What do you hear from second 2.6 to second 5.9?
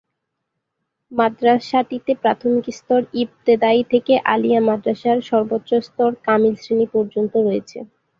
স্তর ইবতেদায়ী থেকে আলিয়া মাদ্রাসার সর্বোচ্চ